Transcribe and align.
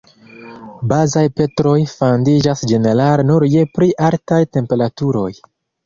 Bazaj 0.93 1.23
petroj 1.41 1.75
fandiĝas 1.93 2.65
ĝenerale 2.73 3.29
nur 3.31 3.49
je 3.53 3.69
pli 3.79 3.95
altaj 4.11 4.45
temperaturoj. 4.57 5.33